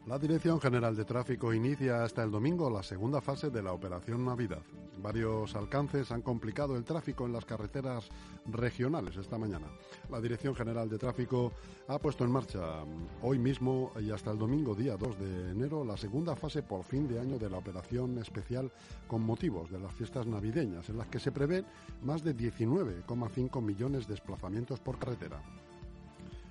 La 0.07 0.21
Dirección 0.21 0.61
General 0.61 0.95
de 0.95 1.05
Tráfico 1.05 1.53
inicia 1.53 2.05
hasta 2.05 2.23
el 2.23 2.31
domingo 2.31 2.71
la 2.71 2.85
segunda 2.85 3.21
fase 3.21 3.51
de 3.51 3.61
la 3.61 3.73
Operación 3.73 4.25
Navidad. 4.25 4.63
Varios 5.03 5.57
alcances 5.57 6.13
han 6.13 6.23
complicado 6.23 6.77
el 6.77 6.85
tráfico 6.85 7.27
en 7.27 7.33
las 7.33 7.45
carreteras 7.45 8.09
regionales 8.47 9.17
esta 9.17 9.37
mañana. 9.37 9.67
La 10.09 10.21
Dirección 10.21 10.55
General 10.55 10.89
de 10.89 10.99
Tráfico 10.99 11.51
ha 11.89 11.99
puesto 11.99 12.23
en 12.23 12.31
marcha 12.31 12.85
mm, 12.85 13.25
hoy 13.27 13.41
mismo 13.41 13.91
y 13.99 14.13
hasta 14.13 14.31
el 14.31 14.39
domingo 14.39 14.77
día 14.77 14.97
2 14.97 15.19
de 15.19 15.51
enero 15.51 15.85
la 15.85 15.97
segunda 15.97 16.37
fase 16.37 16.63
por 16.63 16.85
fin 16.85 17.09
de 17.09 17.19
año 17.19 17.37
de 17.37 17.51
la 17.51 17.59
operación 17.59 18.17
especial 18.19 18.71
con 19.09 19.23
motivos 19.23 19.73
de 19.73 19.81
las 19.81 19.93
fiestas 19.93 20.25
navideñas, 20.25 20.89
en 20.89 20.99
las 20.99 21.09
que 21.09 21.19
se 21.19 21.33
prevén 21.33 21.67
más 22.05 22.23
de 22.23 22.37
19,5 22.37 23.61
millones 23.61 24.07
de 24.07 24.15
desplazamientos 24.15 24.79
por 24.79 25.01
carretera. 25.01 25.43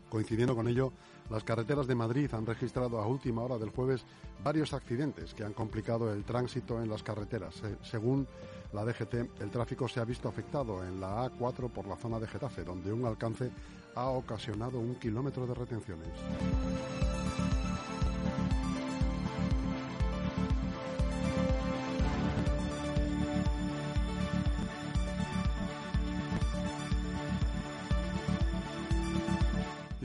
Coincidiendo 0.09 0.55
con 0.55 0.67
ello, 0.67 0.91
las 1.29 1.43
carreteras 1.43 1.87
de 1.87 1.95
Madrid 1.95 2.29
han 2.33 2.45
registrado 2.45 2.99
a 2.99 3.07
última 3.07 3.41
hora 3.41 3.57
del 3.57 3.69
jueves 3.69 4.05
varios 4.43 4.73
accidentes 4.73 5.33
que 5.33 5.43
han 5.43 5.53
complicado 5.53 6.13
el 6.13 6.23
tránsito 6.23 6.81
en 6.81 6.89
las 6.89 7.03
carreteras. 7.03 7.55
Se- 7.55 7.77
según 7.83 8.27
la 8.73 8.85
DGT, 8.85 9.13
el 9.41 9.49
tráfico 9.51 9.87
se 9.87 9.99
ha 9.99 10.05
visto 10.05 10.27
afectado 10.29 10.83
en 10.85 10.99
la 10.99 11.25
A4 11.31 11.69
por 11.69 11.87
la 11.87 11.95
zona 11.95 12.19
de 12.19 12.27
Getafe, 12.27 12.63
donde 12.63 12.93
un 12.93 13.05
alcance 13.05 13.49
ha 13.95 14.07
ocasionado 14.09 14.79
un 14.79 14.95
kilómetro 14.95 15.47
de 15.47 15.53
retenciones. 15.53 16.09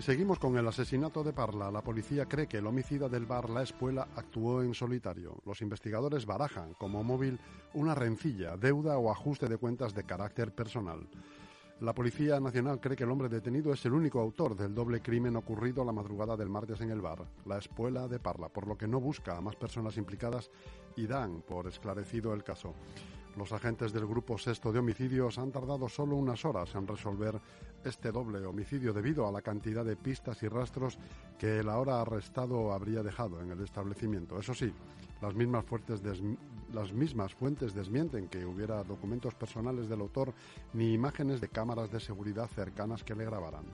Seguimos 0.00 0.38
con 0.38 0.56
el 0.56 0.66
asesinato 0.66 1.22
de 1.22 1.34
Parla. 1.34 1.70
La 1.70 1.82
policía 1.82 2.24
cree 2.24 2.46
que 2.46 2.56
el 2.56 2.66
homicida 2.66 3.10
del 3.10 3.26
bar 3.26 3.50
La 3.50 3.62
Espuela 3.62 4.08
actuó 4.16 4.62
en 4.62 4.72
solitario. 4.72 5.42
Los 5.44 5.60
investigadores 5.60 6.24
barajan 6.24 6.72
como 6.72 7.04
móvil 7.04 7.38
una 7.74 7.94
rencilla, 7.94 8.56
deuda 8.56 8.96
o 8.96 9.10
ajuste 9.10 9.46
de 9.46 9.58
cuentas 9.58 9.94
de 9.94 10.04
carácter 10.04 10.54
personal. 10.54 11.06
La 11.80 11.94
Policía 11.94 12.40
Nacional 12.40 12.80
cree 12.80 12.96
que 12.96 13.04
el 13.04 13.10
hombre 13.10 13.28
detenido 13.28 13.74
es 13.74 13.84
el 13.84 13.92
único 13.92 14.20
autor 14.20 14.56
del 14.56 14.74
doble 14.74 15.02
crimen 15.02 15.36
ocurrido 15.36 15.84
la 15.84 15.92
madrugada 15.92 16.34
del 16.34 16.48
martes 16.48 16.80
en 16.80 16.90
el 16.90 17.02
bar, 17.02 17.26
la 17.44 17.58
espuela 17.58 18.08
de 18.08 18.18
Parla, 18.18 18.48
por 18.48 18.66
lo 18.66 18.78
que 18.78 18.88
no 18.88 19.00
busca 19.00 19.36
a 19.36 19.42
más 19.42 19.56
personas 19.56 19.98
implicadas 19.98 20.50
y 20.96 21.06
dan 21.06 21.42
por 21.42 21.66
esclarecido 21.66 22.32
el 22.32 22.42
caso. 22.42 22.74
Los 23.36 23.52
agentes 23.52 23.92
del 23.92 24.06
Grupo 24.06 24.36
Sexto 24.38 24.72
de 24.72 24.80
Homicidios 24.80 25.38
han 25.38 25.52
tardado 25.52 25.88
solo 25.88 26.16
unas 26.16 26.44
horas 26.44 26.74
en 26.74 26.86
resolver 26.86 27.40
este 27.84 28.10
doble 28.10 28.44
homicidio 28.44 28.92
debido 28.92 29.26
a 29.26 29.32
la 29.32 29.40
cantidad 29.40 29.84
de 29.84 29.96
pistas 29.96 30.42
y 30.42 30.48
rastros 30.48 30.98
que 31.38 31.60
el 31.60 31.68
ahora 31.68 32.00
arrestado 32.00 32.72
habría 32.72 33.02
dejado 33.02 33.40
en 33.40 33.52
el 33.52 33.60
establecimiento. 33.60 34.38
Eso 34.38 34.52
sí, 34.52 34.72
las 35.22 35.34
mismas, 35.34 35.64
las 36.72 36.92
mismas 36.92 37.34
fuentes 37.34 37.74
desmienten 37.74 38.28
que 38.28 38.44
hubiera 38.44 38.82
documentos 38.84 39.34
personales 39.34 39.88
del 39.88 40.00
autor 40.00 40.34
ni 40.72 40.92
imágenes 40.92 41.40
de 41.40 41.48
cámaras 41.48 41.90
de 41.92 42.00
seguridad 42.00 42.48
cercanas 42.48 43.04
que 43.04 43.14
le 43.14 43.24
grabaran. 43.24 43.64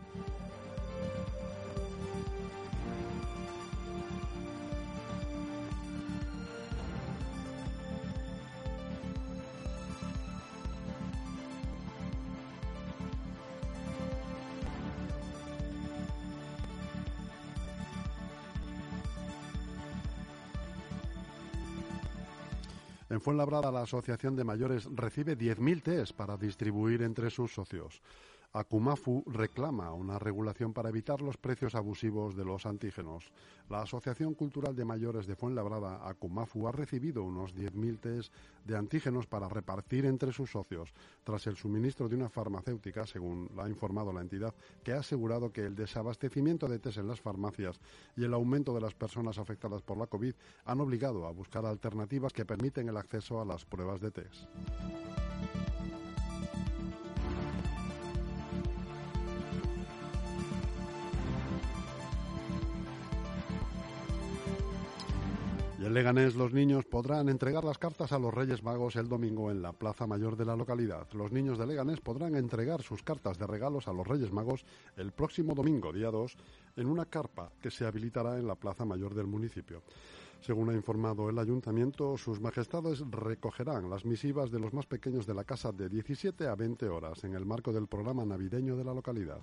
En 23.17 23.23
Fuenlabrada, 23.23 23.73
la 23.73 23.81
Asociación 23.81 24.37
de 24.37 24.45
Mayores 24.45 24.91
recibe 24.95 25.39
10.000 25.39 25.83
test 25.83 26.13
para 26.13 26.37
distribuir 26.37 27.01
entre 27.01 27.31
sus 27.31 27.51
socios. 27.51 28.03
Akumafu 28.57 29.23
reclama 29.27 29.93
una 29.93 30.19
regulación 30.19 30.73
para 30.73 30.89
evitar 30.89 31.21
los 31.21 31.37
precios 31.37 31.75
abusivos 31.75 32.35
de 32.35 32.47
los 32.47 32.65
antígenos. 32.65 33.31
La 33.69 33.83
Asociación 33.83 34.33
Cultural 34.33 34.75
de 34.75 34.87
Mayores 34.87 35.27
de 35.27 35.37
Fuenlabrada, 35.37 36.09
Akumafu, 36.09 36.67
ha 36.67 36.73
recibido 36.73 37.23
unos 37.23 37.55
10.000 37.55 38.01
test 38.01 38.33
de 38.65 38.75
antígenos 38.75 39.27
para 39.27 39.51
repartir 39.51 40.07
entre 40.07 40.33
sus 40.33 40.53
socios, 40.53 40.95
tras 41.23 41.47
el 41.47 41.57
suministro 41.57 42.09
de 42.09 42.17
una 42.17 42.31
farmacéutica, 42.31 43.07
según 43.07 43.51
ha 43.59 43.69
informado 43.69 44.11
la 44.11 44.23
entidad, 44.23 44.55
que 44.83 44.95
ha 44.95 45.01
asegurado 45.01 45.53
que 45.53 45.67
el 45.67 45.75
desabastecimiento 45.75 46.67
de 46.67 46.79
test 46.79 46.97
en 46.97 47.09
las 47.09 47.21
farmacias 47.21 47.79
y 48.17 48.25
el 48.25 48.33
aumento 48.33 48.73
de 48.73 48.81
las 48.81 48.95
personas 48.95 49.37
afectadas 49.37 49.83
por 49.83 49.99
la 49.99 50.07
COVID 50.07 50.33
han 50.65 50.81
obligado 50.81 51.27
a 51.27 51.31
buscar 51.31 51.67
alternativas 51.67 52.33
que 52.33 52.47
permiten 52.47 52.89
el 52.89 52.97
acceso 52.97 53.39
a 53.39 53.45
las 53.45 53.67
pruebas 53.67 54.01
de 54.01 54.13
test. 54.13 54.47
En 65.87 65.95
Leganés 65.95 66.35
los 66.35 66.53
niños 66.53 66.85
podrán 66.85 67.29
entregar 67.29 67.63
las 67.63 67.79
cartas 67.79 68.11
a 68.11 68.19
los 68.19 68.35
Reyes 68.35 68.61
Magos 68.65 68.97
el 68.97 69.09
domingo 69.09 69.53
en 69.53 69.63
la 69.63 69.73
Plaza 69.73 70.05
Mayor 70.05 70.37
de 70.37 70.45
la 70.45 70.57
localidad. 70.57 71.07
Los 71.13 71.31
niños 71.31 71.59
de 71.59 71.67
Leganés 71.69 72.01
podrán 72.01 72.35
entregar 72.35 72.83
sus 72.83 73.05
cartas 73.05 73.39
de 73.39 73.47
regalos 73.47 73.87
a 73.87 73.93
los 73.93 74.05
Reyes 74.05 74.33
Magos 74.33 74.65
el 74.97 75.13
próximo 75.13 75.55
domingo, 75.55 75.93
día 75.93 76.11
2, 76.11 76.37
en 76.79 76.89
una 76.89 77.05
carpa 77.05 77.53
que 77.63 77.71
se 77.71 77.87
habilitará 77.87 78.37
en 78.37 78.49
la 78.49 78.57
Plaza 78.57 78.85
Mayor 78.85 79.15
del 79.15 79.29
municipio. 79.29 79.85
Según 80.41 80.71
ha 80.71 80.75
informado 80.75 81.31
el 81.31 81.39
ayuntamiento, 81.39 82.19
sus 82.19 82.41
majestades 82.41 83.09
recogerán 83.09 83.89
las 83.89 84.05
misivas 84.05 84.51
de 84.51 84.59
los 84.59 84.75
más 84.75 84.87
pequeños 84.87 85.25
de 85.25 85.35
la 85.35 85.45
casa 85.45 85.71
de 85.71 85.89
17 85.89 86.49
a 86.49 86.57
20 86.57 86.89
horas 86.89 87.23
en 87.23 87.35
el 87.35 87.47
marco 87.47 87.73
del 87.73 87.87
programa 87.87 88.25
navideño 88.25 88.77
de 88.77 88.83
la 88.83 88.93
localidad. 88.93 89.39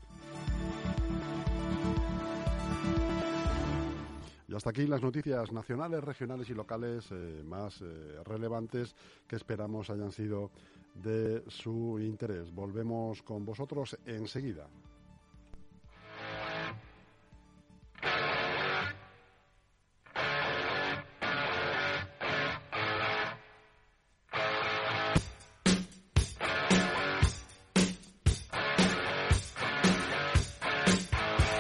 Y 4.54 4.56
hasta 4.56 4.70
aquí 4.70 4.86
las 4.86 5.02
noticias 5.02 5.52
nacionales, 5.52 6.04
regionales 6.04 6.48
y 6.48 6.54
locales 6.54 7.08
eh, 7.10 7.42
más 7.44 7.82
eh, 7.82 8.20
relevantes 8.24 8.96
que 9.28 9.36
esperamos 9.36 9.90
hayan 9.90 10.12
sido 10.12 10.52
de 10.94 11.44
su 11.48 11.98
interés. 12.00 12.54
Volvemos 12.54 13.24
con 13.24 13.46
vosotros 13.46 13.98
enseguida. 14.06 14.68